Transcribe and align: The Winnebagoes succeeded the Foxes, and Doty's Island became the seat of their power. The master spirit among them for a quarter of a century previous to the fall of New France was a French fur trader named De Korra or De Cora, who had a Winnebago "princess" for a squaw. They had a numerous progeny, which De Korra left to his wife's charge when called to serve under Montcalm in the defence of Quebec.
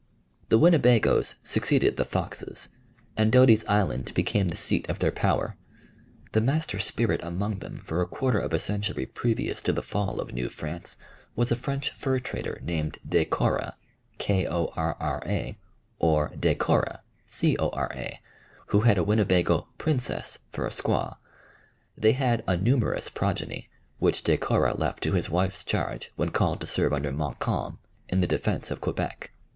The 0.49 0.57
Winnebagoes 0.57 1.35
succeeded 1.43 1.95
the 1.95 2.05
Foxes, 2.05 2.69
and 3.15 3.31
Doty's 3.31 3.63
Island 3.67 4.15
became 4.15 4.47
the 4.47 4.57
seat 4.57 4.89
of 4.89 4.97
their 4.97 5.11
power. 5.11 5.57
The 6.31 6.41
master 6.41 6.79
spirit 6.79 7.19
among 7.23 7.59
them 7.59 7.77
for 7.85 8.01
a 8.01 8.07
quarter 8.07 8.39
of 8.39 8.51
a 8.51 8.57
century 8.57 9.05
previous 9.05 9.61
to 9.61 9.71
the 9.71 9.83
fall 9.83 10.19
of 10.19 10.33
New 10.33 10.49
France 10.49 10.97
was 11.35 11.51
a 11.51 11.55
French 11.55 11.91
fur 11.91 12.17
trader 12.17 12.59
named 12.63 12.97
De 13.07 13.25
Korra 13.25 13.75
or 15.99 16.29
De 16.29 16.55
Cora, 16.55 16.99
who 18.69 18.79
had 18.81 18.97
a 18.97 19.03
Winnebago 19.03 19.67
"princess" 19.77 20.39
for 20.49 20.65
a 20.65 20.71
squaw. 20.71 21.17
They 21.95 22.13
had 22.13 22.43
a 22.47 22.57
numerous 22.57 23.07
progeny, 23.11 23.69
which 23.99 24.23
De 24.23 24.35
Korra 24.35 24.75
left 24.75 25.03
to 25.03 25.11
his 25.11 25.29
wife's 25.29 25.63
charge 25.63 26.11
when 26.15 26.31
called 26.31 26.59
to 26.61 26.65
serve 26.65 26.91
under 26.91 27.11
Montcalm 27.11 27.77
in 28.09 28.21
the 28.21 28.25
defence 28.25 28.71
of 28.71 28.81
Quebec. 28.81 29.31